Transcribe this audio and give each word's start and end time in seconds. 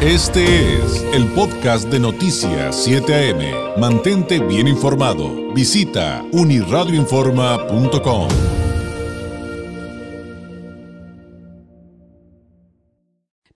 Este 0.00 0.76
es 0.76 1.02
el 1.12 1.26
podcast 1.32 1.90
de 1.90 1.98
Noticias 1.98 2.84
7 2.84 3.32
AM. 3.32 3.80
Mantente 3.80 4.38
bien 4.38 4.68
informado. 4.68 5.52
Visita 5.52 6.24
uniradioinforma.com. 6.30 8.28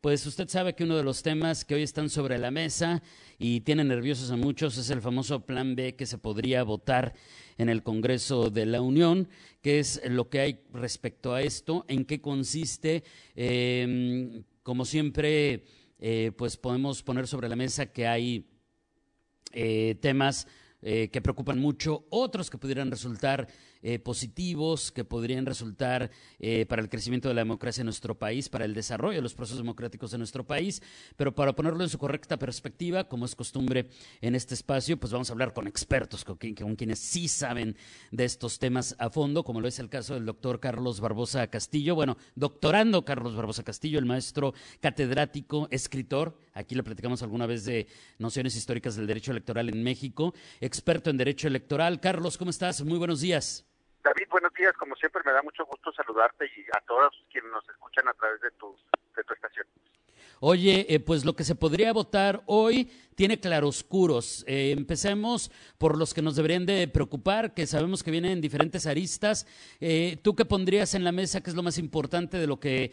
Pues 0.01 0.27
usted 0.27 0.49
sabe 0.49 0.75
que 0.75 0.83
uno 0.83 0.97
de 0.97 1.05
los 1.05 1.23
temas 1.23 1.65
que 1.65 1.77
hoy 1.77 1.85
están 1.85 2.11
sobre 2.11 2.39
la 2.39 2.51
mesa 2.51 3.05
y 3.39 3.61
tienen 3.61 3.87
nerviosos 3.87 4.33
a 4.33 4.37
muchos 4.37 4.77
es 4.79 4.91
el 4.91 5.01
famoso 5.01 5.47
Plan 5.47 5.77
B 5.77 5.95
que 5.95 6.07
se 6.07 6.19
podría 6.19 6.65
votar 6.65 7.15
en 7.57 7.69
el 7.69 7.85
Congreso 7.85 8.51
de 8.51 8.67
la 8.67 8.81
Unión. 8.81 9.29
¿Qué 9.61 9.79
es 9.79 10.03
lo 10.07 10.29
que 10.29 10.41
hay 10.41 10.59
respecto 10.73 11.35
a 11.35 11.43
esto? 11.43 11.85
¿En 11.87 12.05
qué 12.05 12.21
consiste? 12.21 13.05
Eh, 13.37 14.43
como 14.65 14.85
siempre 14.85 15.65
eh, 16.05 16.33
pues 16.37 16.57
podemos 16.57 17.01
poner 17.05 17.29
sobre 17.29 17.49
la 17.49 17.55
mesa 17.55 17.87
que 17.87 18.09
hay 18.09 18.51
eh, 19.53 19.97
temas 20.01 20.49
eh, 20.81 21.11
que 21.13 21.23
preocupan 21.23 21.61
mucho, 21.61 22.07
otros 22.11 22.51
que 22.51 22.59
pudieran 22.59 22.91
resultar 22.91 23.47
eh, 23.83 23.99
positivos 23.99 24.93
que 24.93 25.05
podrían 25.05 25.45
resultar 25.45 26.11
eh, 26.39 26.67
para 26.67 26.83
el 26.83 26.89
crecimiento 26.89 27.29
de 27.29 27.35
la 27.35 27.41
democracia 27.41 27.83
en 27.83 27.87
nuestro 27.87 28.19
país, 28.19 28.49
para 28.49 28.65
el 28.65 28.75
desarrollo 28.75 29.17
de 29.17 29.23
los 29.23 29.35
procesos 29.35 29.59
democráticos 29.59 30.13
de 30.13 30.19
nuestro 30.19 30.47
país, 30.47 30.83
pero 31.17 31.35
para 31.35 31.55
ponerlo 31.55 31.83
en 31.83 31.91
su 31.91 31.99
correcta 31.99 32.39
perspectiva, 32.39 33.09
como 33.09 33.27
es 33.27 33.35
costumbre 33.35 33.89
en 34.21 34.35
este 34.35 34.55
espacio, 34.55 34.99
pues 34.99 35.13
vamos 35.13 35.31
a 35.31 35.33
hablar 35.33 35.53
con 35.53 35.67
expertos, 35.67 36.25
con, 36.25 36.37
con 36.37 36.77
quienes 36.77 37.01
sí 37.01 37.27
saben 37.29 37.77
de 38.11 38.25
estos 38.25 38.59
temas 38.59 38.95
a 38.99 39.11
fondo, 39.11 39.45
como 39.45 39.61
lo 39.61 39.69
es 39.69 39.79
el 39.79 39.89
caso 39.89 40.15
del 40.15 40.27
doctor 40.27 40.61
Carlos 40.61 41.01
Barbosa 41.01 41.47
Castillo, 41.49 41.95
bueno, 41.95 42.17
doctorando 42.35 43.05
Carlos 43.05 43.35
Barbosa 43.35 43.63
Castillo, 43.63 43.99
el 43.99 44.07
maestro 44.07 44.55
catedrático, 44.81 45.69
escritor, 45.71 46.39
aquí 46.55 46.75
le 46.75 46.83
platicamos 46.83 47.23
alguna 47.23 47.47
vez 47.47 47.65
de 47.65 47.89
nociones 48.19 48.57
históricas 48.57 48.97
del 48.97 49.07
derecho 49.07 49.33
electoral 49.33 49.69
en 49.69 49.83
México, 49.83 50.35
experto 50.61 51.11
en 51.11 51.17
derecho 51.17 51.49
electoral. 51.49 52.01
Carlos, 52.01 52.39
¿cómo 52.39 52.51
estás? 52.51 52.83
Muy 52.85 52.99
buenos 52.99 53.21
días. 53.21 53.72
David, 54.03 54.27
buenos 54.31 54.53
días. 54.55 54.73
Como 54.77 54.97
siempre, 54.97 55.23
me 55.25 55.33
da 55.33 55.43
mucho 55.43 55.65
gusto 55.65 55.93
saludarte 55.93 56.47
y 56.47 56.65
a 56.77 56.81
todos 56.81 57.15
quienes 57.31 57.51
nos 57.53 57.69
escuchan 57.69 58.09
a 58.09 58.15
través 58.15 58.41
de 58.41 58.51
tu, 58.53 58.77
de 59.17 59.25
tu 59.25 59.35
estación. 59.35 59.67
Oye, 60.41 60.87
eh, 60.89 60.99
pues 60.99 61.25
lo 61.25 61.37
que 61.37 61.45
se 61.45 61.55
podría 61.55 61.93
votar 61.93 62.43
hoy 62.47 62.91
tiene 63.15 63.39
claroscuros. 63.39 64.45
Eh, 64.49 64.73
empecemos 64.77 65.53
por 65.79 65.97
los 65.97 66.15
que 66.15 66.23
nos 66.23 66.35
deberían 66.35 66.67
de 66.67 66.89
preocupar, 66.89 67.55
que 67.55 67.67
sabemos 67.67 68.03
que 68.03 68.11
vienen 68.11 68.33
en 68.33 68.41
diferentes 68.41 68.87
aristas. 68.89 69.47
Eh, 69.81 70.19
¿Tú 70.23 70.35
qué 70.35 70.45
pondrías 70.45 70.95
en 70.95 71.05
la 71.05 71.13
mesa, 71.13 71.41
que 71.41 71.51
es 71.51 71.57
lo 71.57 71.63
más 71.63 71.79
importante 71.79 72.39
de 72.39 72.49
lo 72.49 72.59
que 72.59 72.93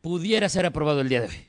pudiera 0.00 0.48
ser 0.48 0.66
aprobado 0.66 1.00
el 1.00 1.08
día 1.08 1.20
de 1.20 1.28
hoy? 1.28 1.48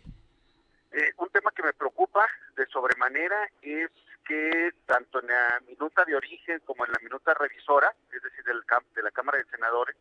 Eh, 0.91 1.13
un 1.17 1.29
tema 1.29 1.51
que 1.55 1.63
me 1.63 1.73
preocupa 1.73 2.27
de 2.55 2.65
sobremanera 2.67 3.49
es 3.63 3.89
que 4.29 4.73
tanto 4.85 5.19
en 5.21 5.27
la 5.27 5.59
minuta 5.67 6.05
de 6.05 6.15
origen 6.15 6.59
como 6.59 6.85
en 6.85 6.91
la 6.91 6.99
minuta 6.99 7.33
revisora, 7.33 7.91
es 8.13 8.21
decir, 8.21 8.43
del 8.45 8.61
de 8.93 9.01
la 9.01 9.09
Cámara 9.09 9.39
de 9.39 9.45
Senadores, 9.45 9.95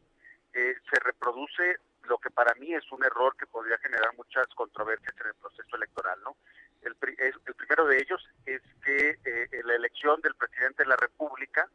eh, 0.53 0.77
se 0.91 1.01
reproduce 1.01 1.79
lo 2.05 2.19
que 2.19 2.29
para 2.29 2.55
mí 2.57 2.75
es 2.75 2.85
un 2.93 3.03
error 3.03 3.35
que 3.39 3.47
podría 3.47 3.79
generar 3.79 4.15
muchas 4.17 4.47
controversias 4.49 5.15
en 5.19 5.29
el 5.29 5.35
proceso 5.35 5.77
electoral. 5.77 6.19
¿no? 6.23 6.37
El, 6.83 6.95
es, 7.17 7.35
el 7.47 7.55
primero 7.55 7.87
de 7.87 7.97
ellos 7.97 8.23
es 8.45 8.61
que 8.85 9.19
eh, 9.25 9.49
la 9.65 9.75
elección 9.77 10.21
del 10.21 10.35
presidente 10.35 10.83
de 10.83 10.91
la 10.91 10.97
República 10.97 11.67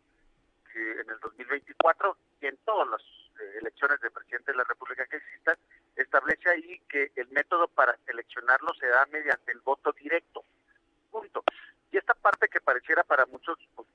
que 0.71 0.91
en 0.91 1.09
el 1.09 1.19
2024 1.21 2.17
y 2.41 2.47
en 2.47 2.57
todas 2.65 2.87
las 2.87 3.01
eh, 3.01 3.57
elecciones 3.61 3.99
de 4.01 4.11
presidente 4.11 4.51
de 4.51 4.57
la 4.59 4.63
República 4.63 5.07
que 5.07 5.17
existan, 5.17 5.57
establece 5.95 6.49
ahí 6.49 6.79
que 6.87 7.11
el 7.15 7.29
método 7.29 7.67
para 7.67 7.97
seleccionarlo 8.05 8.75
se 8.75 8.87
da 8.87 9.07
mediante 9.11 9.51
el 9.51 9.59
voto 9.61 9.91
directo. 9.91 10.43
Punto. 11.09 11.43
Y 11.93 11.97
esta 11.97 12.15
parte 12.15 12.49
que 12.49 12.59
pareciera 12.59 13.03
para 13.03 13.27
muchos 13.27 13.55
pues, 13.75 13.87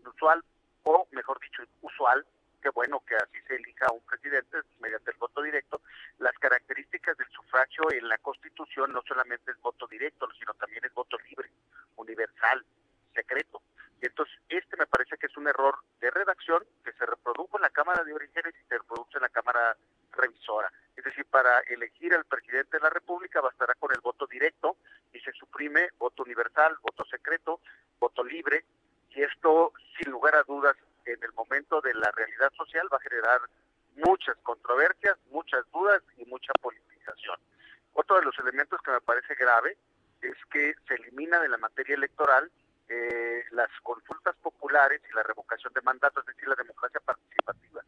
inusual, 0.00 0.42
o 0.84 1.06
mejor 1.12 1.38
dicho, 1.40 1.62
usual, 1.82 2.24
que 2.62 2.70
bueno 2.70 3.02
que 3.06 3.14
así 3.16 3.38
se 3.46 3.56
elija 3.56 3.84
a 3.86 3.92
un 3.92 4.00
presidente 4.00 4.56
mediante 4.80 5.10
el 5.10 5.18
voto 5.18 5.42
directo, 5.42 5.82
las 6.18 6.32
características 6.38 7.18
del 7.18 7.28
sufragio 7.28 7.92
en 7.92 8.08
la 8.08 8.16
Constitución 8.16 8.94
no 8.94 9.02
solamente 9.06 9.50
es 9.50 9.60
directo, 9.86 10.28
sino 10.38 10.54
también 10.54 10.84
es 10.84 10.94
voto 10.94 11.16
libre, 11.28 11.50
universal, 11.96 12.64
secreto. 13.14 13.62
Y 14.00 14.06
entonces 14.06 14.34
este 14.48 14.76
me 14.76 14.86
parece 14.86 15.16
que 15.16 15.26
es 15.26 15.36
un 15.36 15.48
error 15.48 15.78
de 16.00 16.10
redacción 16.10 16.62
que 16.84 16.92
se 16.92 17.06
reprodujo 17.06 17.56
en 17.56 17.62
la 17.62 17.70
Cámara 17.70 18.04
de 18.04 18.12
Orígenes 18.12 18.54
y 18.54 18.68
se 18.68 18.78
reproduce 18.78 19.16
en 19.16 19.22
la 19.22 19.28
Cámara 19.28 19.76
Revisora. 20.12 20.70
Es 20.96 21.04
decir, 21.04 21.24
para 21.26 21.60
elegir 21.60 22.14
al 22.14 22.24
presidente 22.24 22.76
de 22.76 22.82
la 22.82 22.90
República 22.90 23.40
bastará 23.40 23.74
con 23.74 23.92
el 23.92 24.00
voto 24.00 24.26
directo 24.26 24.76
y 25.12 25.20
se 25.20 25.32
suprime 25.32 25.88
voto 25.98 26.22
universal, 26.22 26.76
voto 26.82 27.04
secreto, 27.06 27.60
voto 27.98 28.22
libre, 28.22 28.64
y 29.14 29.22
esto, 29.22 29.72
sin 29.96 30.10
lugar 30.10 30.34
a 30.34 30.42
dudas, 30.42 30.76
en 31.06 31.22
el 31.22 31.32
momento 31.32 31.80
de 31.80 31.94
la 31.94 32.10
realidad 32.10 32.52
social 32.56 32.88
va 32.92 32.96
a 32.96 33.00
generar 33.00 33.40
muchas 33.96 34.36
controversias, 34.42 35.16
muchas 35.30 35.64
dudas 35.72 36.02
y 36.16 36.24
mucha 36.24 36.52
politización. 36.60 36.83
Otro 38.14 38.30
de 38.30 38.36
los 38.36 38.46
elementos 38.46 38.80
que 38.82 38.92
me 38.92 39.00
parece 39.00 39.34
grave 39.34 39.76
es 40.22 40.36
que 40.52 40.72
se 40.86 40.94
elimina 40.94 41.40
de 41.40 41.48
la 41.48 41.58
materia 41.58 41.96
electoral 41.96 42.48
eh, 42.88 43.42
las 43.50 43.68
consultas 43.82 44.36
populares 44.36 45.02
y 45.10 45.16
la 45.16 45.24
revocación 45.24 45.72
de 45.72 45.80
mandatos, 45.80 46.22
es 46.22 46.36
decir, 46.36 46.48
la 46.48 46.54
democracia 46.54 47.00
participativa. 47.00 47.82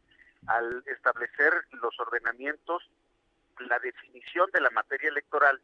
Al 0.49 0.83
establecer 0.87 1.53
los 1.81 2.01
ordenamientos, 2.01 2.91
la 3.61 3.79
definición 3.79 4.51
de 4.53 4.63
la 4.63 4.71
materia 4.71 5.11
electoral 5.11 5.61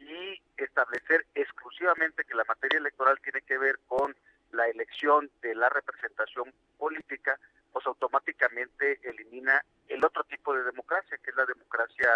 y 0.00 0.42
establecer 0.56 1.24
exclusivamente 1.36 2.24
que 2.24 2.34
la 2.34 2.44
materia 2.48 2.78
electoral 2.80 3.20
tiene 3.20 3.42
que 3.42 3.58
ver 3.58 3.78
con 3.86 4.16
la 4.50 4.66
elección 4.66 5.30
de 5.40 5.54
la 5.54 5.68
representación 5.68 6.52
política, 6.78 7.38
pues 7.72 7.86
automáticamente 7.86 8.98
elimina 9.08 9.64
el 9.86 10.04
otro 10.04 10.24
tipo 10.24 10.52
de 10.52 10.64
democracia, 10.64 11.16
que 11.18 11.30
es 11.30 11.36
la 11.36 11.46
democracia 11.46 12.08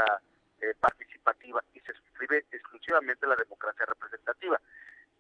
eh, 0.60 0.74
participativa, 0.80 1.62
y 1.74 1.80
se 1.80 1.92
suscribe 1.94 2.44
exclusivamente 2.50 3.26
la 3.26 3.36
democracia 3.36 3.86
representativa. 3.86 4.60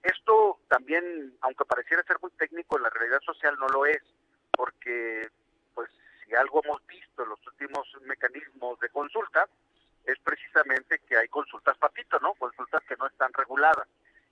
Esto 0.02 0.60
también, 0.68 1.36
aunque 1.40 1.64
pareciera 1.64 2.02
ser 2.04 2.18
muy 2.20 2.30
técnico, 2.32 2.76
en 2.76 2.84
la 2.84 2.90
realidad 2.90 3.20
social 3.20 3.56
no 3.58 3.68
lo 3.68 3.86
es, 3.86 4.02
porque 4.52 5.28
pues 5.74 5.90
si 6.24 6.34
algo 6.34 6.62
hemos 6.64 6.86
visto 6.86 7.22
en 7.22 7.30
los 7.30 7.46
últimos 7.46 7.88
mecanismos 8.02 8.78
de 8.80 8.88
consulta, 8.90 9.48
es 10.04 10.18
precisamente 10.20 11.00
que 11.00 11.16
hay 11.16 11.28
consultas 11.28 11.76
papito, 11.76 12.18
¿no? 12.20 12.34
Consultas 12.34 12.82
que 12.88 12.96
no 12.96 13.06
están 13.06 13.32
reguladas. 13.32 13.86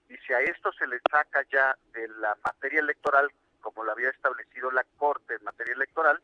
Y 0.08 0.16
si 0.18 0.32
a 0.32 0.40
esto 0.40 0.72
se 0.72 0.86
le 0.86 0.98
saca 1.10 1.42
ya 1.50 1.76
de 1.92 2.08
la 2.08 2.36
materia 2.44 2.80
electoral, 2.80 3.30
como 3.60 3.84
lo 3.84 3.92
había 3.92 4.10
establecido 4.10 4.70
la 4.70 4.84
Corte 4.96 5.34
en 5.34 5.44
materia 5.44 5.74
electoral, 5.74 6.20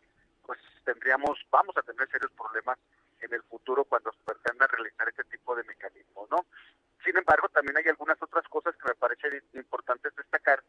pues 0.47 0.59
tendríamos, 0.84 1.38
vamos 1.50 1.76
a 1.76 1.82
tener 1.82 2.09
serios 2.09 2.32
problemas 2.32 2.78
en 3.20 3.32
el 3.34 3.43
futuro 3.43 3.84
cuando 3.84 4.12
se 4.12 4.25
pretenda 4.25 4.66
realizar 4.66 5.09
este 5.09 5.25
tipo 5.25 5.54
de 5.54 5.64
mecanismos, 5.64 6.31
¿no? 6.31 6.47
Sin 7.04 7.16
embargo, 7.16 7.49
también 7.49 7.76
hay 7.76 7.88
algunas 7.88 8.20
otras 8.22 8.47
cosas 8.49 8.75
que 8.76 8.88
me 8.88 8.94
parecen 8.94 9.43
importantes 9.54 10.14
destacar 10.16 10.62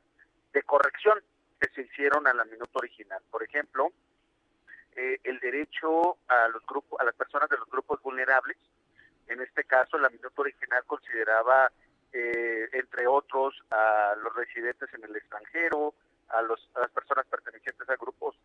de 0.51 0.63
corrección 0.63 1.21
que 1.59 1.69
se 1.69 1.81
hicieron 1.81 2.27
a 2.27 2.33
la 2.33 2.45
minuta 2.45 2.71
original. 2.79 3.21
Por 3.29 3.43
ejemplo, 3.43 3.91
eh, 4.95 5.19
el 5.23 5.39
derecho 5.39 6.17
a 6.27 6.47
los 6.49 6.65
grupos, 6.65 6.99
a 6.99 7.03
las 7.03 7.15
personas 7.15 7.49
de 7.49 7.57
los 7.57 7.69
grupos 7.69 8.01
vulnerables. 8.01 8.57
En 9.27 9.41
este 9.41 9.63
caso, 9.63 9.97
la 9.97 10.09
minuta 10.09 10.41
original 10.41 10.83
consideraba, 10.85 11.71
eh, 12.11 12.69
entre 12.73 13.07
otros, 13.07 13.55
a 13.71 14.15
los 14.21 14.35
residentes 14.35 14.93
en 14.93 15.03
el 15.03 15.15
extranjero, 15.15 15.93
a, 16.29 16.32
los, 16.43 16.69
a 16.75 16.81
las 16.81 16.91
personas 16.91 17.25
pertenecientes 17.27 17.87
a 17.89 17.95
grupos 17.95 18.35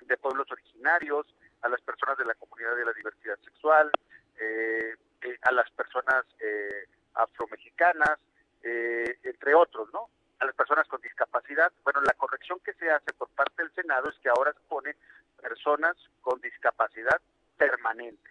de 0.00 0.16
pueblos 0.16 0.50
originarios, 0.50 1.26
a 1.62 1.68
las 1.68 1.80
personas 1.82 2.18
de 2.18 2.24
la 2.24 2.34
comunidad 2.34 2.74
de 2.76 2.84
la 2.84 2.92
diversidad 2.92 3.38
sexual, 3.44 3.90
eh, 4.38 4.96
eh, 5.22 5.38
a 5.42 5.52
las 5.52 5.70
personas 5.70 6.24
eh, 6.40 6.86
afromexicanas, 7.14 8.18
eh, 8.62 9.18
entre 9.22 9.54
otros, 9.54 9.88
¿no? 9.92 10.08
A 10.38 10.46
las 10.46 10.54
personas 10.54 10.88
con 10.88 11.00
discapacidad. 11.00 11.70
Bueno, 11.84 12.00
la 12.00 12.14
corrección 12.14 12.58
que 12.60 12.72
se 12.74 12.90
hace 12.90 13.12
por 13.12 13.28
parte 13.30 13.62
del 13.62 13.72
Senado 13.74 14.08
es 14.08 14.18
que 14.18 14.30
ahora 14.30 14.52
se 14.52 14.60
pone 14.68 14.96
personas 15.40 15.96
con 16.22 16.40
discapacidad 16.40 17.20
permanente. 17.56 18.30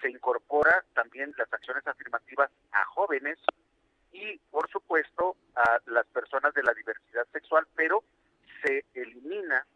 Se 0.00 0.10
incorpora 0.10 0.84
también 0.94 1.32
las 1.36 1.52
acciones 1.52 1.86
afirmativas 1.86 2.50
a 2.72 2.84
jóvenes 2.86 3.38
y, 4.12 4.38
por 4.50 4.68
supuesto, 4.70 5.36
a 5.54 5.78
las 5.86 6.06
personas 6.06 6.52
de 6.54 6.62
la 6.62 6.74
diversidad 6.74 7.26
sexual, 7.32 7.66
pero 7.74 8.02
se 8.62 8.84
elimina, 8.94 9.66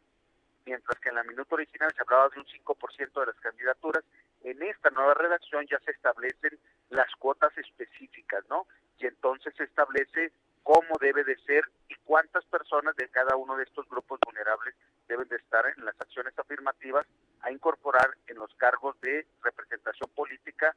mientras 0.66 0.98
que 1.00 1.10
en 1.10 1.16
la 1.16 1.24
minuta 1.24 1.54
original 1.54 1.92
se 1.94 2.02
hablaba 2.02 2.28
de 2.30 2.40
un 2.40 2.46
5% 2.46 3.20
de 3.20 3.26
las 3.26 3.40
candidaturas, 3.40 4.04
en 4.42 4.62
esta 4.62 4.90
nueva 4.90 5.14
redacción 5.14 5.66
ya 5.66 5.78
se 5.80 5.92
establecen 5.92 6.58
las 6.90 7.10
cuotas 7.16 7.56
específicas, 7.56 8.44
¿no? 8.48 8.66
Y 8.98 9.06
entonces 9.06 9.54
se 9.56 9.64
establece 9.64 10.32
cómo 10.62 10.96
debe 11.00 11.24
de 11.24 11.36
ser 11.44 11.64
y 11.88 11.94
cuántas 12.04 12.44
personas 12.46 12.96
de 12.96 13.08
cada 13.08 13.36
uno 13.36 13.56
de 13.56 13.64
estos 13.64 13.88
grupos 13.88 14.18
vulnerables 14.24 14.74
deben 15.08 15.28
de 15.28 15.36
estar 15.36 15.64
en 15.76 15.84
las 15.84 15.98
acciones 16.00 16.36
afirmativas 16.38 17.06
a 17.42 17.52
incorporar 17.52 18.16
en 18.26 18.38
los 18.38 18.52
cargos 18.54 18.98
de 19.02 19.26
representación 19.42 20.10
política, 20.14 20.74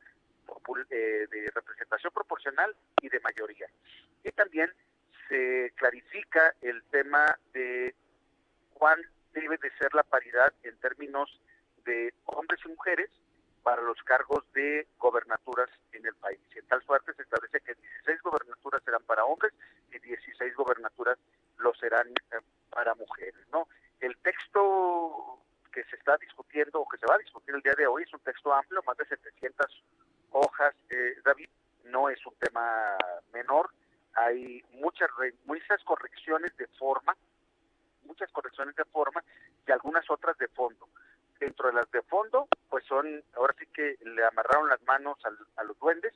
eh, 0.90 1.28
de 1.30 1.52
representación 1.54 2.14
proporcional 2.14 2.76
y 3.02 3.10
de 3.10 3.20
mayoría. 3.20 3.68
Y 4.24 4.32
también 4.32 4.72
se 5.28 5.74
clarifica 5.76 6.54
el 6.62 6.84
tema 6.92 7.38
de 7.54 7.94
cuán 8.74 9.00
debe 9.34 9.58
de 9.58 9.72
ser 9.78 9.94
la 9.94 10.04
paridad 10.04 10.54
en 10.64 10.78
términos 10.78 11.42
de 11.86 12.14
hombres 12.26 12.60
y 12.66 12.70
mujeres 12.70 13.10
para 13.64 13.82
los 13.82 14.02
cargos 14.04 14.44
de 14.54 14.88
gobernaturas 14.98 15.70
en 15.92 16.06
el 16.06 16.16
país. 16.16 16.40
En 16.56 16.66
tal 16.68 16.82
suerte 16.84 17.14
se 17.14 17.24
establece 17.24 17.60
que 17.60 17.76
16 17.76 18.22
gobernaturas 18.22 18.82
serán 18.84 19.04
para 19.04 19.26
hombres 19.26 19.54
y 19.92 20.00
16 20.00 20.56
gobernaturas 20.56 21.18
lo 21.58 21.74
serán 21.76 22.08
eh, 22.08 22.40
para 22.70 22.96
mujeres, 22.96 23.46
¿no? 23.52 23.68
El 24.00 24.16
texto 24.20 25.42
que 25.74 25.84
se 25.86 25.96
está 25.96 26.18
discutiendo 26.18 26.82
o 26.82 26.88
que 26.88 26.98
se 26.98 27.06
va 27.06 27.16
a 27.16 27.20
discutir 27.20 27.56
el 27.56 27.62
día 27.62 27.74
de 27.78 27.88
hoy 27.88 28.04
es 28.04 28.14
un 28.14 28.20
texto 28.22 28.54
amplio, 28.54 28.82
más 28.84 28.98
de 28.98 29.06
700 29.06 29.84
hojas, 30.38 30.76
eh, 30.90 31.16
David, 31.24 31.50
no 31.86 32.10
es 32.10 32.26
un 32.26 32.36
tema 32.36 32.96
menor, 33.34 33.70
hay 34.14 34.64
muchas, 34.74 35.10
muchas 35.46 35.84
correcciones 35.84 36.56
de 36.58 36.68
forma, 36.68 37.16
muchas 38.04 38.32
correcciones 38.32 38.76
de 38.76 38.86
forma 38.86 39.24
y 39.68 39.72
algunas 39.72 40.10
otras 40.10 40.38
de 40.38 40.48
fondo. 40.48 40.88
Dentro 41.40 41.68
de 41.68 41.76
las 41.76 41.92
de 41.92 42.02
fondo, 42.02 42.48
pues 42.70 42.84
son, 42.86 43.24
ahora 43.36 43.54
sí 43.60 43.66
que 43.68 43.98
le 44.04 44.26
amarraron 44.26 44.70
las 44.70 44.82
manos 44.84 45.18
a 45.56 45.64
los 45.64 45.78
duendes 45.80 46.14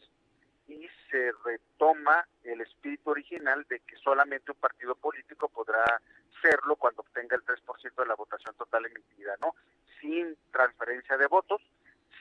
y 0.68 0.88
se 1.10 1.32
retoma 1.44 2.26
el 2.44 2.62
espíritu 2.62 3.12
original 3.12 3.66
de 3.70 3.80
que 3.82 3.96
solamente 3.98 4.52
un 4.52 4.58
partido 4.58 4.96
político 4.96 5.50
podrá 5.50 6.02
serlo 6.42 6.76
cuando 6.76 7.02
obtenga 7.02 7.36
el 7.36 7.44
3% 7.44 7.96
de 7.96 8.06
la 8.06 8.16
votación 8.16 8.56
total 8.56 8.86
emitida, 8.86 9.36
¿no? 9.42 9.56
Sin 10.00 10.36
transferencia 10.52 11.18
de 11.18 11.28
votos, 11.28 11.62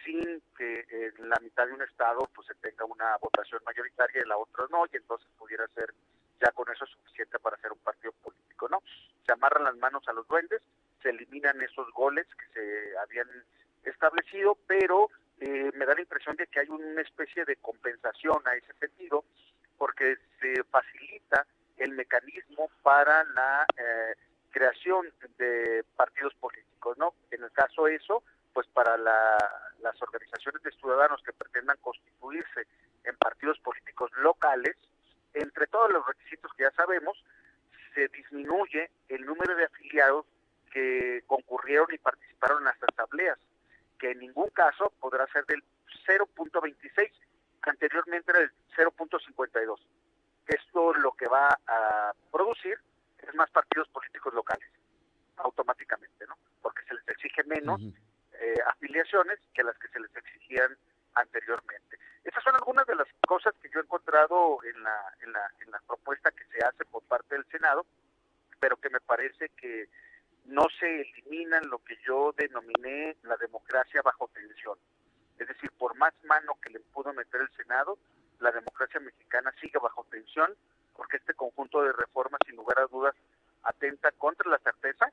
sin 0.04 0.42
que 0.56 0.86
en 0.90 1.28
la 1.28 1.38
mitad 1.40 1.66
de 1.66 1.72
un 1.72 1.82
estado 1.82 2.28
pues 2.34 2.46
se 2.46 2.54
tenga 2.54 2.84
una 2.84 3.16
votación 3.18 3.60
mayoritaria 3.64 4.22
y 4.24 4.28
la 4.28 4.36
otra 4.36 4.64
no, 4.70 4.84
y 4.92 4.96
entonces 4.96 5.28
pudiera 5.38 5.66
ser 5.68 5.92
ya 6.40 6.50
con 6.52 6.70
eso 6.72 6.86
suficiente 6.86 7.38
para 7.38 7.56
ser 7.58 7.72
un 7.72 7.78
partido 7.78 8.12
político, 8.22 8.68
¿no? 8.68 8.82
Se 9.26 9.32
amarran 9.32 9.64
las 9.64 9.76
manos 9.76 10.02
a 10.08 10.12
los 10.12 10.26
duendes, 10.26 10.62
se 11.02 11.10
eliminan 11.10 11.60
esos 11.60 11.90
goles 11.92 12.26
que 12.34 12.46
se 12.52 12.98
habían 12.98 13.28
establecido, 13.84 14.56
pero 14.66 15.08
eh, 15.40 15.70
me 15.74 15.86
da 15.86 15.94
la 15.94 16.00
impresión 16.00 16.36
de 16.36 16.46
que 16.46 16.60
hay 16.60 16.68
una 16.68 17.00
especie 17.02 17.44
de 17.44 17.56
compensación 17.56 18.40
a 18.46 18.54
ese 18.54 18.72
sentido, 18.74 19.24
porque 19.78 20.16
se 20.40 20.62
facilita 20.64 21.46
el 21.76 21.92
mecanismo 21.92 22.70
para 22.82 23.24
la 23.24 23.64
eh, 23.76 24.14
creación 24.50 25.10
de 25.38 25.84
partidos 25.96 26.34
políticos, 26.34 26.98
¿no? 26.98 27.14
En 27.30 27.42
el 27.42 27.50
caso 27.52 27.86
eso, 27.86 28.22
organizaciones 30.02 30.62
de 30.62 30.70
ciudadanos 30.72 31.22
que 31.22 31.32
pretendan 31.32 31.76
constituirse 31.78 32.66
en 33.04 33.16
partidos 33.16 33.58
políticos 33.60 34.10
locales, 34.18 34.76
entre 35.34 35.66
todos 35.66 35.90
los 35.90 36.06
requisitos 36.06 36.52
que 36.54 36.64
ya 36.64 36.70
sabemos, 36.72 37.22
se 37.94 38.08
disminuye 38.08 38.90
el 39.08 39.24
número 39.24 39.54
de 39.56 39.64
afiliados 39.64 40.26
que 40.72 41.22
concurrieron 41.26 41.88
y 41.92 41.98
participaron 41.98 42.58
en 42.58 42.64
las 42.64 42.82
asambleas, 42.82 43.38
que 43.98 44.12
en 44.12 44.20
ningún 44.20 44.48
caso 44.50 44.92
podrá 45.00 45.26
ser 45.28 45.44
del 45.46 45.62
0.26, 46.06 47.10
anteriormente 47.62 48.30
era 48.30 48.40
del 48.40 48.52
0.52. 48.76 49.80
Esto 50.46 50.94
lo 50.94 51.12
que 51.12 51.26
va 51.28 51.58
a 51.66 52.12
producir 52.32 52.78
es 53.18 53.34
más 53.34 53.50
partidos 53.50 53.88
políticos 53.88 54.32
locales, 54.34 54.68
automáticamente, 55.36 56.26
¿no? 56.26 56.36
Porque 56.62 56.82
se 56.84 56.94
les 56.94 57.08
exige 57.08 57.44
menos 57.44 57.80
afiliaciones 58.66 59.38
que 59.54 59.64
las 59.64 59.76
que 59.78 59.88
se 59.88 60.00
les 60.00 60.14
exigían 60.16 60.76
anteriormente. 61.14 61.98
Esas 62.24 62.42
son 62.44 62.54
algunas 62.54 62.86
de 62.86 62.94
las 62.94 63.08
cosas 63.26 63.54
que 63.62 63.70
yo 63.70 63.80
he 63.80 63.82
encontrado 63.82 64.58
en 64.64 64.82
la, 64.82 65.14
en 65.22 65.32
la, 65.32 65.50
en 65.60 65.70
la 65.70 65.80
propuesta 65.86 66.30
que 66.30 66.44
se 66.46 66.64
hace 66.64 66.84
por 66.84 67.02
parte 67.04 67.34
del 67.34 67.46
Senado, 67.46 67.86
pero 68.60 68.76
que 68.76 68.90
me 68.90 69.00
parece 69.00 69.48
que 69.50 69.88
no 70.44 70.66
se 70.78 71.02
eliminan 71.02 71.68
lo 71.68 71.78
que 71.78 71.96
yo 72.06 72.32
denominé 72.36 73.16
la 73.22 73.36
democracia 73.36 74.02
bajo 74.02 74.28
tensión. 74.28 74.78
Es 75.38 75.48
decir, 75.48 75.70
por 75.78 75.96
más 75.96 76.12
mano 76.24 76.58
que 76.62 76.70
le 76.70 76.80
pudo 76.80 77.12
meter 77.12 77.40
el 77.40 77.50
Senado, 77.56 77.98
la 78.40 78.52
democracia 78.52 79.00
mexicana 79.00 79.52
sigue 79.60 79.78
bajo 79.78 80.04
tensión 80.10 80.54
porque 80.94 81.16
este 81.16 81.34
conjunto 81.34 81.82
de 81.82 81.92
reformas, 81.92 82.40
sin 82.46 82.56
lugar 82.56 82.78
a 82.78 82.86
dudas, 82.86 83.14
atenta 83.62 84.12
contra 84.12 84.50
la 84.50 84.58
certeza, 84.58 85.10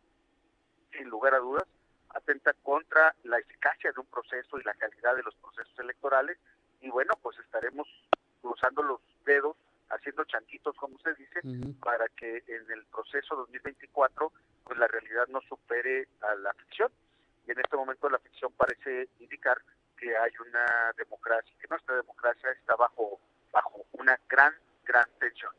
sin 0.91 1.07
lugar 1.09 1.33
a 1.33 1.39
dudas, 1.39 1.65
atenta 2.09 2.53
contra 2.63 3.15
la 3.23 3.39
eficacia 3.39 3.91
de 3.91 3.99
un 3.99 4.07
proceso 4.07 4.59
y 4.59 4.63
la 4.63 4.73
calidad 4.73 5.15
de 5.15 5.23
los 5.23 5.35
procesos 5.35 5.77
electorales 5.79 6.37
y 6.81 6.89
bueno, 6.89 7.13
pues 7.21 7.37
estaremos 7.39 7.87
cruzando 8.41 8.83
los 8.83 9.01
dedos, 9.25 9.55
haciendo 9.89 10.23
chanquitos, 10.25 10.75
como 10.75 10.97
se 10.99 11.13
dice, 11.15 11.41
para 11.81 12.07
que 12.09 12.43
en 12.47 12.71
el 12.71 12.85
proceso 12.85 13.35
2024 13.35 14.31
pues 14.63 14.79
la 14.79 14.87
realidad 14.87 15.27
no 15.29 15.41
supere 15.41 16.07
a 16.21 16.35
la 16.35 16.53
ficción. 16.53 16.91
Y 17.47 17.51
en 17.51 17.59
este 17.59 17.77
momento 17.77 18.09
la 18.09 18.19
ficción 18.19 18.51
parece 18.53 19.07
indicar 19.19 19.57
que 19.97 20.15
hay 20.15 20.31
una 20.45 20.93
democracia, 20.97 21.53
que 21.59 21.67
nuestra 21.69 21.95
democracia 21.95 22.51
está 22.51 22.75
bajo, 22.75 23.19
bajo 23.51 23.85
una 23.93 24.19
gran, 24.27 24.53
gran 24.83 25.07
tensión. 25.19 25.51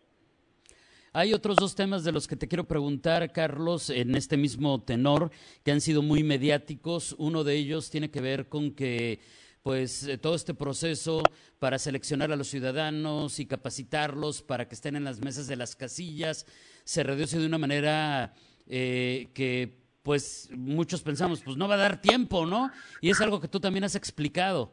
Hay 1.19 1.35
otros 1.35 1.57
dos 1.57 1.75
temas 1.75 2.05
de 2.05 2.13
los 2.13 2.29
que 2.29 2.37
te 2.37 2.47
quiero 2.47 2.69
preguntar, 2.69 3.33
Carlos, 3.33 3.91
en 3.91 4.15
este 4.15 4.37
mismo 4.37 4.85
tenor, 4.85 5.33
que 5.65 5.73
han 5.73 5.81
sido 5.81 6.01
muy 6.01 6.23
mediáticos. 6.23 7.17
Uno 7.19 7.43
de 7.43 7.57
ellos 7.57 7.91
tiene 7.91 8.09
que 8.09 8.21
ver 8.21 8.49
con 8.49 8.71
que 8.71 9.19
pues 9.65 10.05
eh, 10.05 10.17
todo 10.17 10.37
este 10.37 10.55
proceso 10.55 11.25
para 11.59 11.81
seleccionar 11.81 12.31
a 12.31 12.37
los 12.37 12.47
ciudadanos 12.47 13.41
y 13.41 13.47
capacitarlos 13.47 14.43
para 14.43 14.69
que 14.69 14.77
estén 14.77 14.95
en 14.95 15.03
las 15.03 15.21
mesas 15.21 15.49
de 15.49 15.57
las 15.57 15.75
casillas 15.75 16.47
se 16.85 17.03
reduce 17.03 17.41
de 17.41 17.47
una 17.47 17.59
manera 17.59 18.33
eh, 18.69 19.27
que 19.35 19.77
pues 20.05 20.49
muchos 20.53 21.03
pensamos, 21.03 21.43
pues 21.43 21.57
no 21.57 21.67
va 21.67 21.75
a 21.75 21.79
dar 21.79 22.01
tiempo, 22.01 22.47
¿no? 22.47 22.71
Y 23.01 23.11
es 23.11 23.21
algo 23.21 23.41
que 23.41 23.49
tú 23.49 23.59
también 23.59 23.83
has 23.83 23.97
explicado. 23.97 24.73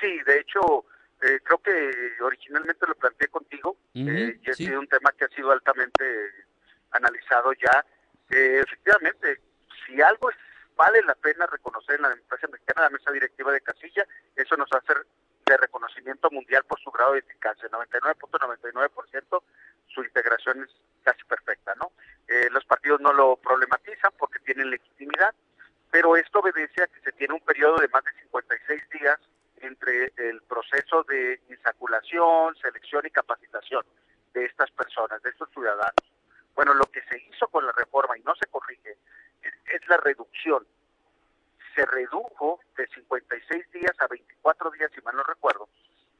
Sí, 0.00 0.08
de 0.26 0.40
hecho, 0.40 0.86
eh, 1.22 1.38
creo 1.44 1.58
que 1.58 2.20
originalmente 2.20 2.84
lo 2.84 2.96
planteé 2.96 3.28
contigo 3.28 3.76
eh, 3.94 4.40
y 4.42 4.50
ha 4.50 4.54
sido 4.54 4.80
un 4.80 4.88
tema 4.88 5.12
que 5.16 5.26
ha 5.26 5.28
sido 5.28 5.52
altamente 5.52 6.04
analizado 6.90 7.52
ya. 7.52 7.86
Eh, 8.28 8.60
efectivamente, 8.64 9.40
si 9.86 10.02
algo 10.02 10.30
vale 10.74 11.00
la 11.02 11.14
pena 11.14 11.46
reconocer 11.46 11.96
en 11.96 12.02
la 12.02 12.08
democracia 12.08 12.48
mexicana, 12.50 12.82
la 12.82 12.90
mesa 12.90 13.12
directiva 13.12 13.52
de 13.52 13.60
Casilla, 13.60 14.04
eso 14.34 14.56
nos 14.56 14.72
hacer 14.72 15.06
de 15.46 15.56
reconocimiento 15.58 16.28
mundial 16.32 16.64
por 16.64 16.80
su 16.80 16.90
grado 16.90 17.12
de 17.12 17.20
eficacia. 17.20 17.68
99.99% 17.70 19.42
su 19.94 20.02
integración 20.02 20.64
es 20.64 20.70
casi 21.04 21.22
perfecta, 21.24 21.74
¿no? 21.76 21.92
los 22.50 22.64
partidos 22.64 22.98
no 23.02 23.12
lo 23.12 23.36
problematizan 23.36 24.10
porque 24.18 24.38
tienen 24.38 24.70
legitimidad, 24.70 25.34
pero 25.90 26.16
esto 26.16 26.40
obedece 26.40 26.82
a 26.82 26.86
que 26.86 27.00
se 27.00 27.12
tiene 27.12 27.34
un 27.34 27.40
periodo 27.40 27.76
de 27.76 27.88
más 27.88 28.02
de 28.04 28.12
56 28.22 28.88
días 28.88 29.20
entre 29.62 30.12
el 30.16 30.42
proceso 30.42 31.04
de 31.04 31.40
insaculación, 31.48 32.54
selección 32.56 33.06
y 33.06 33.10
capacitación 33.10 33.84
de 34.34 34.44
estas 34.44 34.70
personas, 34.72 35.22
de 35.22 35.30
estos 35.30 35.48
ciudadanos. 35.50 35.94
Bueno, 36.54 36.74
lo 36.74 36.84
que 36.86 37.02
se 37.02 37.18
hizo 37.18 37.46
con 37.48 37.64
la 37.64 37.72
reforma 37.72 38.18
y 38.18 38.22
no 38.22 38.34
se 38.36 38.46
corrige 38.46 38.96
es, 39.42 39.88
la 39.88 39.96
reducción. 39.98 40.66
Se 41.74 41.86
redujo 41.86 42.60
de 42.76 42.86
56 42.88 43.72
días 43.72 43.94
a 43.98 44.06
24 44.06 44.70
días, 44.72 44.90
si 44.94 45.00
mal 45.00 45.16
no 45.16 45.22
recuerdo, 45.22 45.68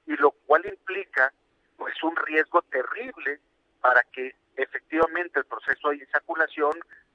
y 0.06 0.16
lo 0.16 0.30
cual 0.30 0.64
implica 0.66 1.32
pues 1.76 1.94
un 2.02 2.16
riesgo 2.16 2.62
terrible 2.62 3.40
para 3.80 4.02
que 4.04 4.34
efectivamente 4.92 5.38
el 5.38 5.46
proceso 5.46 5.88
de 5.88 5.96
insaculación, 5.96 6.72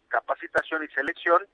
capacitación 0.08 0.84
y 0.84 0.88
selección 0.88 1.46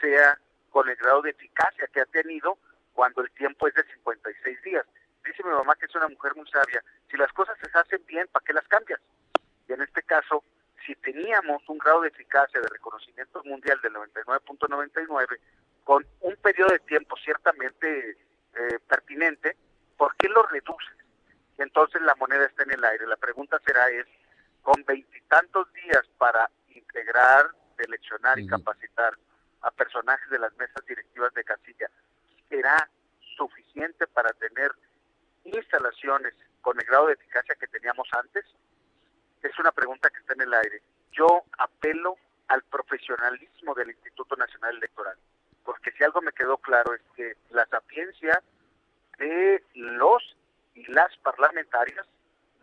sea 0.00 0.36
con 0.70 0.88
el 0.88 0.96
grado 0.96 1.22
de 1.22 1.30
eficacia 1.30 1.86
que 1.92 2.00
ha 2.00 2.06
tenido 2.06 2.58
cuando 2.94 3.22
el 3.22 3.30
tiempo 3.30 3.68
es 3.68 3.74
de 3.74 3.84
56 3.84 4.62
días. 4.62 4.84
Dice 5.24 5.44
mi 5.44 5.50
mamá 5.50 5.76
que 5.76 5.86
es 5.86 5.94
una 5.94 6.08
mujer 6.08 6.34
muy 6.34 6.48
sabia, 6.50 6.82
si 7.08 7.16
las 7.16 7.32
cosas 7.32 7.56
se 7.60 7.78
hacen 7.78 8.04
bien, 8.06 8.26
¿para 8.32 8.44
qué 8.44 8.52
las 8.52 8.66
cambias? 8.66 9.00
Y 9.68 9.72
en 9.72 9.82
este 9.82 10.02
caso, 10.02 10.42
si 10.84 10.96
teníamos 10.96 11.62
un 11.68 11.78
grado 11.78 12.00
de 12.00 12.08
eficacia 12.08 12.60
de 12.60 12.68
reconocimiento 12.68 13.42
mundial 13.44 13.78
del 13.80 13.94
99.99, 13.94 15.38
con 15.84 16.04
un 16.22 16.36
periodo 16.36 16.70
de 16.70 16.80
tiempo 16.80 17.16
ciertamente 17.22 18.16
eh, 18.54 18.78
pertinente, 18.88 19.56
¿por 19.96 20.16
qué 20.16 20.28
lo 20.28 20.42
reduces? 20.42 20.96
Entonces 21.58 22.02
la 22.02 22.16
moneda 22.16 22.46
está 22.46 22.64
en 22.64 22.72
el 22.72 22.84
aire. 22.84 23.06
La 23.06 23.16
pregunta 23.16 23.60
será 23.64 23.88
es, 23.90 24.06
con 24.68 24.84
veintitantos 24.84 25.72
días 25.72 26.02
para 26.18 26.50
integrar, 26.74 27.46
seleccionar 27.78 28.38
y 28.38 28.46
capacitar 28.46 29.16
a 29.62 29.70
personajes 29.70 30.28
de 30.28 30.38
las 30.38 30.54
mesas 30.58 30.84
directivas 30.86 31.32
de 31.32 31.42
casilla, 31.42 31.88
será 32.50 32.86
suficiente 33.34 34.06
para 34.08 34.30
tener 34.34 34.70
instalaciones 35.44 36.34
con 36.60 36.78
el 36.78 36.84
grado 36.84 37.06
de 37.06 37.14
eficacia 37.14 37.54
que 37.54 37.66
teníamos 37.68 38.06
antes? 38.12 38.44
Es 39.42 39.58
una 39.58 39.72
pregunta 39.72 40.10
que 40.10 40.18
está 40.18 40.34
en 40.34 40.42
el 40.42 40.52
aire. 40.52 40.82
Yo 41.12 41.44
apelo 41.56 42.16
al 42.48 42.62
profesionalismo 42.64 43.74
del 43.74 43.88
Instituto 43.88 44.36
Nacional 44.36 44.76
Electoral, 44.76 45.16
porque 45.64 45.92
si 45.92 46.04
algo 46.04 46.20
me 46.20 46.32
quedó 46.32 46.58
claro 46.58 46.92
es 46.92 47.00
que 47.16 47.38
la 47.52 47.64
sapiencia 47.68 48.42
de 49.16 49.64
los 49.72 50.36
y 50.74 50.84
las 50.92 51.16
parlamentarias 51.22 52.06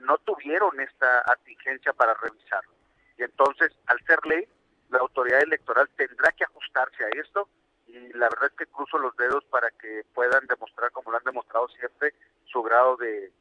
no 0.06 0.18
tuvieron 0.20 0.80
esta 0.80 1.20
atingencia 1.32 1.94
para 1.94 2.14
revisarlo. 2.16 2.72
Y 3.18 3.24
entonces, 3.24 3.72
al 3.88 4.00
ser 4.06 4.20
ley, 4.26 4.48
la 4.90 5.00
autoridad 5.00 5.42
electoral 5.42 5.90
tendrá 5.96 6.32
que 6.32 6.44
ajustarse 6.44 7.04
a 7.04 7.10
esto 7.20 7.50
y 7.88 8.14
la 8.18 8.30
verdad 8.30 8.50
es 8.52 8.58
que 8.58 8.66
cruzo 8.68 8.98
los 8.98 9.16
dedos 9.16 9.44
para 9.46 9.70
que 9.72 10.04
puedan 10.14 10.46
demostrar, 10.48 10.92
como 10.92 11.12
lo 11.12 11.18
han 11.18 11.24
demostrado 11.24 11.68
siempre, 11.70 12.14
su 12.46 12.62
grado 12.62 12.98
de, 12.98 13.32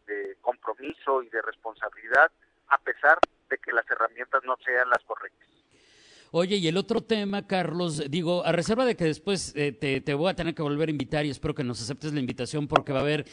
compromiso 0.40 1.22
y 1.22 1.28
de 1.30 1.40
responsabilidad, 1.42 2.30
a 2.68 2.78
pesar 2.78 3.18
de 3.48 3.58
que 3.58 3.72
las 3.72 3.88
herramientas 3.90 4.42
no 4.44 4.56
sean 4.64 4.88
las 4.90 5.02
correctas. 5.04 5.48
Oye, 6.32 6.56
y 6.56 6.68
el 6.68 6.76
otro 6.76 7.00
tema, 7.00 7.46
Carlos, 7.46 8.10
digo, 8.10 8.44
a 8.44 8.52
reserva 8.52 8.84
de 8.84 8.96
que 8.96 9.04
después 9.04 9.54
eh, 9.56 9.72
te, 9.72 10.00
te, 10.00 10.14
voy 10.14 10.30
a 10.30 10.34
tener 10.34 10.54
que 10.54 10.62
volver 10.62 10.88
a 10.88 10.92
invitar 10.92 11.24
y 11.24 11.30
espero 11.30 11.54
que 11.54 11.64
nos 11.64 11.80
aceptes 11.80 12.12
la 12.12 12.20
invitación 12.20 12.66
porque 12.66 12.92
va 12.92 12.98
a 12.98 13.02
haber, 13.02 13.24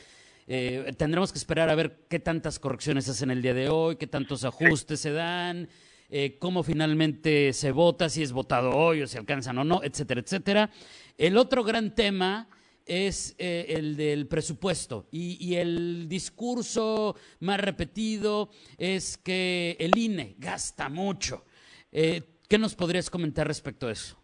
eh, 0.47 0.93
tendremos 0.97 1.31
que 1.31 1.37
esperar 1.37 1.69
a 1.69 1.75
ver 1.75 2.05
qué 2.09 2.19
tantas 2.19 2.59
correcciones 2.59 3.07
hacen 3.09 3.31
el 3.31 3.41
día 3.41 3.53
de 3.53 3.69
hoy, 3.69 3.95
qué 3.95 4.07
tantos 4.07 4.43
ajustes 4.43 4.99
se 4.99 5.11
dan. 5.11 5.69
Eh, 6.13 6.37
cómo 6.39 6.61
finalmente 6.61 7.53
se 7.53 7.71
vota, 7.71 8.09
si 8.09 8.21
es 8.21 8.33
votado 8.33 8.71
hoy 8.71 9.01
o 9.01 9.07
si 9.07 9.17
alcanzan 9.17 9.57
o 9.59 9.63
no, 9.63 9.81
etcétera, 9.81 10.19
etcétera. 10.19 10.69
El 11.17 11.37
otro 11.37 11.63
gran 11.63 11.95
tema 11.95 12.49
es 12.85 13.33
eh, 13.37 13.67
el 13.69 13.95
del 13.95 14.27
presupuesto 14.27 15.07
y, 15.11 15.55
el 15.55 16.09
discurso 16.09 17.15
más 17.39 17.61
repetido 17.61 18.49
es 18.77 19.17
que 19.17 19.77
el 19.79 19.97
INE 19.97 20.35
gasta 20.37 20.89
mucho. 20.89 21.45
Eh, 21.93 22.39
¿Qué 22.49 22.57
nos 22.57 22.75
podrías 22.75 23.09
comentar 23.09 23.47
respecto 23.47 23.87
a 23.87 23.93
eso? 23.93 24.21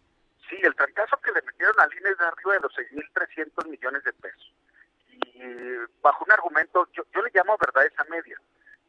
Sí, 0.50 0.56
el 0.62 0.74
trancazo 0.74 1.18
que 1.22 1.32
le 1.32 1.40
metieron 1.40 1.74
al 1.80 1.90
INE 1.90 2.10
es 2.10 2.18
de 2.18 2.24
arriba 2.26 2.52
de 2.52 2.60
los 2.60 2.72
6.300 2.74 3.66
millones 3.70 4.04
de 4.04 4.12
pesos. 4.12 4.52
Y 5.38 5.76
bajo 6.02 6.24
un 6.24 6.32
argumento, 6.32 6.88
yo, 6.92 7.04
yo 7.14 7.22
le 7.22 7.30
llamo 7.32 7.56
verdades 7.58 7.92
a 7.98 8.04
medias. 8.04 8.40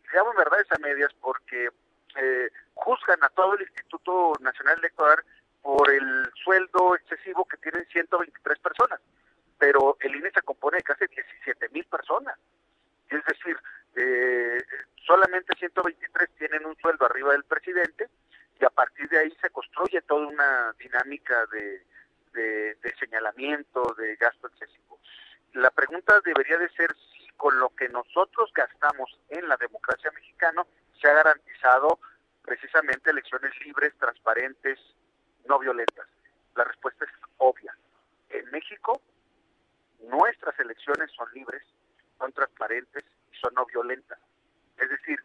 Le 0.05 0.17
llamo 0.17 0.33
verdades 0.33 0.65
a 0.71 0.79
medias 0.79 1.13
porque 1.21 1.69
eh, 2.15 2.49
juzgan 2.73 3.23
a 3.23 3.29
todo 3.29 3.53
el 3.53 3.61
Instituto 3.61 4.33
Nacional 4.39 4.79
Electoral 4.79 5.23
por 5.61 5.91
el 5.91 6.31
sueldo 6.43 6.95
excesivo 6.95 7.45
que 7.45 7.57
tienen 7.57 7.85
123 7.91 8.59
personas, 8.59 8.99
pero 9.59 9.97
el 9.99 10.15
INE 10.15 10.31
se 10.31 10.41
compone 10.41 10.77
de 10.77 10.83
casi 10.83 11.05
17 11.05 11.69
mil 11.69 11.85
personas. 11.85 12.35
Es 13.09 13.23
decir, 13.25 13.55
eh, 13.95 14.63
solamente 15.05 15.55
123 15.55 16.29
tienen 16.39 16.65
un 16.65 16.75
sueldo 16.77 17.05
arriba 17.05 17.33
del 17.33 17.43
presidente 17.43 18.09
y 18.59 18.65
a 18.65 18.71
partir 18.71 19.07
de 19.09 19.19
ahí 19.19 19.37
se 19.39 19.51
construye 19.51 20.01
toda 20.01 20.25
una 20.25 20.73
dinámica 20.79 21.45
de, 21.51 21.85
de 22.33 22.95
señalamiento, 22.99 23.93
de 23.99 24.15
gasto 24.15 24.47
excesivo. 24.47 24.99
La 25.53 25.71
pregunta 25.71 26.19
debería 26.23 26.57
de 26.57 26.69
ser 26.69 26.95
si 26.95 27.27
con 27.37 27.59
lo 27.59 27.69
que 27.69 27.89
nosotros 27.89 28.51
gastamos 28.53 29.19
en 29.29 29.47
la 29.47 29.57
democracia 29.57 30.11
mexicana 30.11 30.65
se 31.01 31.07
ha 31.07 31.13
garantizado 31.13 31.99
precisamente 32.43 33.09
elecciones 33.09 33.51
libres, 33.65 33.93
transparentes, 33.97 34.79
no 35.47 35.57
violentas. 35.59 36.07
La 36.55 36.63
respuesta 36.63 37.05
es 37.05 37.11
obvia. 37.37 37.75
En 38.29 38.49
México, 38.51 39.01
nuestras 40.01 40.59
elecciones 40.59 41.11
son 41.11 41.27
libres, 41.33 41.63
son 42.17 42.31
transparentes 42.33 43.03
y 43.31 43.37
son 43.37 43.53
no 43.55 43.65
violentas. 43.65 44.19
Es 44.77 44.89
decir, 44.89 45.19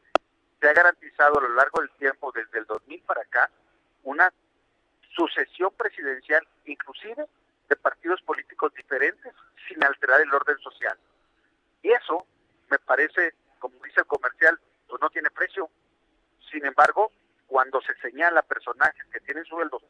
se 0.61 0.69
ha 0.69 0.73
garantizado 0.73 1.39
a 1.39 1.43
lo 1.43 1.55
largo 1.55 1.81
del 1.81 1.91
tiempo, 1.93 2.33
desde 2.33 2.59
el 2.59 2.67
2000 2.67 3.03
para 3.03 3.23
acá, 3.23 3.51
una 4.03 4.33
sucesión 5.15 5.73
presidencial, 5.77 6.47
inclusive 6.65 7.27
de 7.69 7.77
partidos 7.77 8.21
políticos 8.23 8.73
diferentes, 8.75 9.33
sin 9.69 9.83
alterar 9.83 10.21
el 10.21 10.33
orden 10.33 10.59
social. 10.59 10.99
Y 11.83 11.91
eso, 11.93 12.27
me 12.71 12.79
parece, 12.79 13.35
como 13.59 13.75
dice 13.85 14.01
el 14.01 14.07
comercial, 14.07 14.59
pues 14.89 15.01
no 15.01 15.11
tiene 15.11 15.31
precio. 15.31 15.69
Sin 16.51 16.65
embargo, 16.65 17.11
cuando 17.47 17.81
se 17.83 17.95
señala 17.97 18.43
personajes 18.43 19.05
que 19.13 19.21
tienen 19.21 19.45
sueldos 19.45 19.83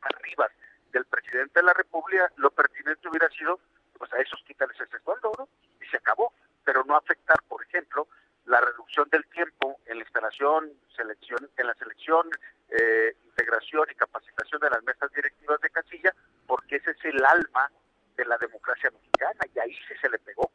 arriba 0.00 0.48
del 0.92 1.04
presidente 1.06 1.60
de 1.60 1.66
la 1.66 1.74
República, 1.74 2.30
lo 2.36 2.50
pertinente 2.50 3.08
hubiera 3.08 3.28
sido, 3.30 3.60
pues 3.98 4.12
a 4.12 4.18
esos 4.18 4.42
quitarles 4.44 4.80
ese 4.80 4.98
sueldo, 5.00 5.32
¿no? 5.38 5.48
Y 5.80 5.86
se 5.88 5.96
acabó. 5.96 6.32
Pero 6.64 6.84
no 6.84 6.96
afectar, 6.96 7.38
por 7.48 7.62
ejemplo, 7.62 8.08
la 8.46 8.60
reducción 8.60 9.08
del 9.10 9.26
tiempo 9.28 9.78
en 9.86 9.98
la 9.98 10.04
instalación, 10.04 10.72
selección, 10.96 11.48
en 11.56 11.66
la 11.66 11.74
selección, 11.74 12.28
eh, 12.70 13.16
integración 13.26 13.86
y 13.90 13.94
capacitación 13.94 14.60
de 14.60 14.70
las 14.70 14.82
mesas 14.82 15.10
directivas 15.12 15.60
de 15.60 15.70
casilla, 15.70 16.14
porque 16.46 16.76
ese 16.76 16.90
es 16.92 17.04
el 17.04 17.17
alma 17.28 17.70
de 18.16 18.24
la 18.24 18.36
democracia 18.38 18.90
mexicana 18.90 19.40
y 19.54 19.58
ahí 19.58 19.72
sí 19.72 19.94
se 20.00 20.08
le 20.08 20.18
pegó. 20.18 20.50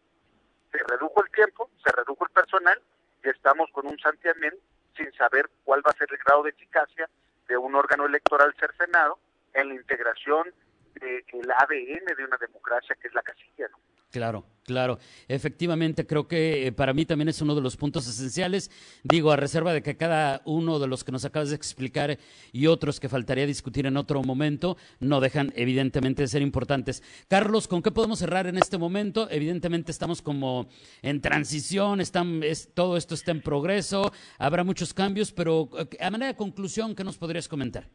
Se 0.72 0.80
redujo 0.80 1.24
el 1.24 1.32
tiempo, 1.32 1.70
se 1.84 1.92
redujo 1.92 2.26
el 2.26 2.32
personal 2.32 2.82
y 3.24 3.30
estamos 3.30 3.70
con 3.72 3.88
un 3.88 3.98
santiamén 4.00 4.54
sin 4.98 5.12
saber 5.14 5.50
cuál 5.64 5.82
va 5.86 5.92
a 5.92 5.98
ser 5.98 6.08
el 6.12 6.18
grado 6.18 6.44
de 6.44 6.50
eficacia 6.50 7.10
de 7.48 7.58
un 7.58 7.76
órgano 7.76 8.06
electoral 8.06 8.54
cercenado 8.60 9.20
en 9.54 9.70
la 9.70 9.76
integración 9.76 10.54
del 10.96 11.52
ADN 11.52 12.16
de 12.18 12.26
una 12.26 12.38
democracia 12.38 12.96
que 13.02 13.08
es 13.08 13.14
la 13.14 13.22
casilla. 13.22 13.68
¿no? 13.70 13.78
Claro, 14.12 14.46
claro. 14.64 15.00
Efectivamente, 15.28 16.06
creo 16.06 16.28
que 16.28 16.68
eh, 16.68 16.72
para 16.72 16.94
mí 16.94 17.06
también 17.06 17.30
es 17.30 17.42
uno 17.42 17.56
de 17.56 17.62
los 17.62 17.78
puntos 17.78 18.08
esenciales. 18.08 18.72
Digo, 19.04 19.32
a 19.32 19.36
reserva 19.36 19.74
de 19.74 19.82
que 19.82 19.98
cada 19.98 20.42
uno 20.46 20.80
de 20.80 20.88
los 20.88 21.04
que 21.04 21.12
nos 21.12 21.26
acabas 21.26 21.50
de 21.50 21.56
explicar 21.56 22.18
y 22.52 22.68
otros 22.68 23.00
que 23.00 23.10
faltaría 23.10 23.46
discutir 23.46 23.86
en 23.86 23.98
otro 23.98 24.22
momento 24.24 24.78
no 25.00 25.20
dejan 25.20 25.54
evidentemente 25.56 26.24
de 26.24 26.28
ser 26.28 26.42
importantes. 26.42 27.04
Carlos, 27.28 27.68
¿con 27.68 27.82
qué 27.82 27.92
podemos 27.92 28.20
cerrar 28.20 28.48
en 28.48 28.58
este 28.58 28.78
momento? 28.78 29.28
Evidentemente 29.30 29.92
estamos 29.92 30.22
como 30.22 30.68
en 31.02 31.22
transición, 31.22 32.02
están, 32.02 32.44
es, 32.44 32.74
todo 32.74 32.98
esto 32.98 33.16
está 33.16 33.32
en 33.32 33.42
progreso, 33.42 34.12
habrá 34.38 34.64
muchos 34.64 34.94
cambios, 34.94 35.32
pero 35.32 35.70
eh, 35.78 35.88
a 36.00 36.10
manera 36.10 36.32
de 36.32 36.38
conclusión, 36.38 36.96
¿qué 36.96 37.04
nos 37.04 37.18
podrías 37.18 37.48
comentar? 37.48 37.88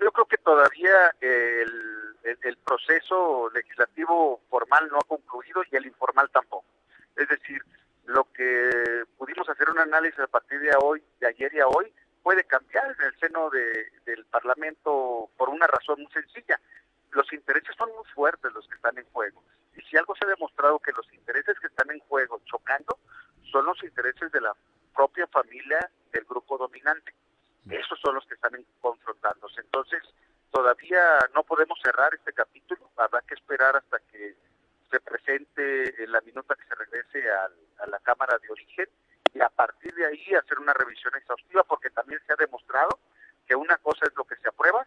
Yo 0.00 0.10
creo 0.12 0.26
que 0.26 0.38
todavía 0.38 1.14
el 1.20 1.99
el, 2.24 2.56
proceso 2.58 3.50
legislativo 3.54 4.40
formal 4.48 4.88
no 4.90 4.98
ha 4.98 5.06
concluido 5.06 5.62
y 5.70 5.76
el 5.76 5.86
informal 5.86 6.30
tampoco. 6.30 6.66
Es 7.16 7.28
decir, 7.28 7.62
lo 8.06 8.24
que 8.32 9.04
pudimos 9.16 9.48
hacer 9.48 9.70
un 9.70 9.78
análisis 9.78 10.20
a 10.20 10.26
partir 10.26 10.60
de 10.60 10.70
hoy, 10.80 11.02
de 11.20 11.28
ayer 11.28 11.52
y 11.54 11.60
a 11.60 11.68
hoy, 11.68 11.92
puede 12.22 12.44
cambiar 12.44 12.84
en 12.98 13.06
el 13.06 13.18
seno 13.18 13.50
del 13.50 14.24
Parlamento 14.26 15.30
por 15.36 15.48
una 15.48 15.66
razón 15.66 16.02
muy 16.02 16.12
sencilla. 16.12 16.60
Los 17.10 17.32
intereses 17.32 17.74
son 17.76 17.88
muy 17.94 18.04
fuertes 18.14 18.52
los 18.52 18.66
que 18.68 18.74
están 18.74 18.96
en 18.98 19.04
juego. 19.12 19.42
Y 19.76 19.82
si 19.82 19.96
algo 19.96 20.14
se 20.14 20.24
ha 20.24 20.28
demostrado 20.28 20.78
que 20.78 20.92
los 20.92 21.10
intereses 21.12 21.58
que 21.58 21.68
están 21.68 21.90
en 21.90 22.00
juego 22.00 22.40
chocando 22.44 22.98
son 23.50 23.64
los 23.64 23.82
intereses 23.82 24.30
de 24.32 24.40
la 24.40 24.54
propia 24.94 25.26
familia 25.28 25.90
del 26.12 26.24
grupo 26.24 26.58
dominante. 26.58 27.14
Esos 27.68 27.98
son 28.00 28.14
los 28.14 28.26
que 28.26 28.34
están 28.34 28.52
confrontándose. 28.80 29.60
Entonces, 29.60 30.02
Todavía 30.50 31.18
no 31.34 31.44
podemos 31.44 31.78
cerrar 31.82 32.14
este 32.14 32.32
capítulo, 32.32 32.90
habrá 32.96 33.20
que 33.22 33.34
esperar 33.34 33.76
hasta 33.76 33.98
que 34.10 34.34
se 34.90 35.00
presente 35.00 36.02
en 36.02 36.10
la 36.10 36.20
minuta 36.22 36.56
que 36.56 36.66
se 36.66 36.74
regrese 36.74 37.30
a 37.30 37.86
la 37.86 37.98
Cámara 38.00 38.36
de 38.38 38.50
Origen 38.50 38.86
y 39.32 39.40
a 39.40 39.48
partir 39.48 39.94
de 39.94 40.06
ahí 40.06 40.34
hacer 40.34 40.58
una 40.58 40.72
revisión 40.72 41.14
exhaustiva 41.16 41.62
porque 41.64 41.90
también 41.90 42.20
se 42.26 42.32
ha 42.32 42.36
demostrado 42.36 42.98
que 43.46 43.54
una 43.54 43.76
cosa 43.78 44.06
es 44.06 44.12
lo 44.16 44.24
que 44.24 44.36
se 44.36 44.48
aprueba 44.48 44.86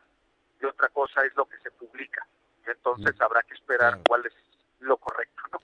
y 0.62 0.66
otra 0.66 0.90
cosa 0.90 1.24
es 1.26 1.36
lo 1.36 1.46
que 1.46 1.58
se 1.60 1.72
publica. 1.72 2.26
Entonces 2.66 3.16
mm. 3.18 3.24
habrá 3.24 3.44
que 3.44 3.54
esperar 3.54 4.00
cuál 4.08 4.26
es 4.26 4.34
lo 4.80 4.98
correcto. 4.98 5.44
¿no? 5.52 5.60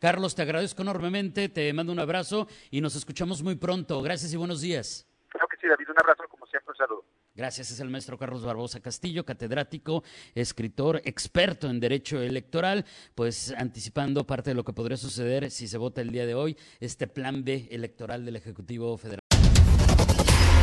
Carlos, 0.00 0.34
te 0.34 0.42
agradezco 0.42 0.82
enormemente, 0.82 1.48
te 1.48 1.72
mando 1.72 1.92
un 1.92 2.00
abrazo 2.00 2.48
y 2.70 2.80
nos 2.80 2.94
escuchamos 2.96 3.42
muy 3.42 3.56
pronto. 3.56 4.02
Gracias 4.02 4.32
y 4.32 4.36
buenos 4.36 4.60
días. 4.60 5.06
Creo 5.28 5.46
que 5.48 5.56
sí, 5.56 5.66
David, 5.66 5.90
un 5.90 5.98
abrazo 5.98 6.28
como 6.28 6.46
siempre, 6.46 6.72
un 6.72 6.76
saludo. 6.76 7.04
Gracias, 7.36 7.72
es 7.72 7.80
el 7.80 7.90
maestro 7.90 8.16
Carlos 8.16 8.44
Barbosa 8.44 8.78
Castillo, 8.78 9.24
catedrático, 9.24 10.04
escritor, 10.36 11.02
experto 11.04 11.68
en 11.68 11.80
derecho 11.80 12.22
electoral, 12.22 12.84
pues 13.16 13.52
anticipando 13.58 14.24
parte 14.24 14.50
de 14.50 14.54
lo 14.54 14.64
que 14.64 14.72
podría 14.72 14.96
suceder 14.96 15.50
si 15.50 15.66
se 15.66 15.76
vota 15.76 16.00
el 16.00 16.12
día 16.12 16.26
de 16.26 16.36
hoy, 16.36 16.56
este 16.78 17.08
plan 17.08 17.42
B 17.42 17.66
electoral 17.72 18.24
del 18.24 18.36
Ejecutivo 18.36 18.96
Federal. 18.96 19.18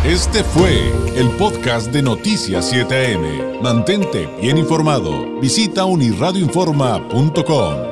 Este 0.05 0.45
fue 0.45 0.87
el 1.15 1.29
podcast 1.37 1.91
de 1.91 2.01
Noticias 2.01 2.73
7am. 2.73 3.61
Mantente 3.61 4.29
bien 4.41 4.57
informado. 4.57 5.41
Visita 5.41 5.83
unirradioinforma.com. 5.83 7.90